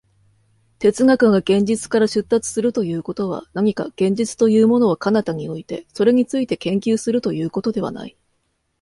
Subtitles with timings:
[0.79, 8.17] 哲学が現実から出立するということは、何か現実というものを彼方に置いて、それについて研究するということではない。